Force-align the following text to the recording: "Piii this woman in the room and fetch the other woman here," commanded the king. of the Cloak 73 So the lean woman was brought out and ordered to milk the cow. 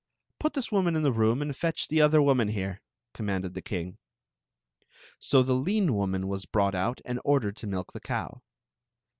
"Piii 0.39 0.49
this 0.55 0.71
woman 0.71 0.95
in 0.95 1.03
the 1.03 1.11
room 1.11 1.43
and 1.43 1.55
fetch 1.55 1.87
the 1.87 2.01
other 2.01 2.23
woman 2.23 2.47
here," 2.47 2.81
commanded 3.13 3.53
the 3.53 3.61
king. 3.61 3.89
of 3.89 3.93
the 3.93 3.97
Cloak 3.99 4.89
73 5.19 5.19
So 5.19 5.43
the 5.43 5.53
lean 5.55 5.93
woman 5.93 6.27
was 6.27 6.47
brought 6.47 6.73
out 6.73 7.01
and 7.05 7.19
ordered 7.23 7.55
to 7.57 7.67
milk 7.67 7.93
the 7.93 7.99
cow. 7.99 8.41